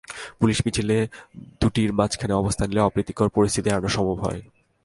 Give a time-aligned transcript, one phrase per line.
[0.39, 0.89] Police মিছিল
[1.61, 4.41] দুটির মাঝখানে অবস্থান নিলে অপ্রীতিকর পরিস্থিতি এড়ানো সম্ভব হয়।